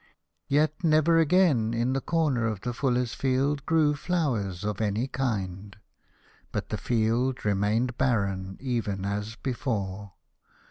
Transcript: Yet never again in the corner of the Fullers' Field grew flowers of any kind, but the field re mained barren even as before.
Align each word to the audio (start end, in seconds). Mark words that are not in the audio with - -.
Yet 0.47 0.83
never 0.83 1.19
again 1.19 1.75
in 1.75 1.93
the 1.93 2.01
corner 2.01 2.47
of 2.47 2.61
the 2.61 2.73
Fullers' 2.73 3.13
Field 3.13 3.63
grew 3.67 3.93
flowers 3.93 4.63
of 4.63 4.81
any 4.81 5.07
kind, 5.07 5.75
but 6.51 6.69
the 6.69 6.77
field 6.79 7.45
re 7.45 7.53
mained 7.53 7.95
barren 7.99 8.57
even 8.59 9.05
as 9.05 9.35
before. 9.35 10.13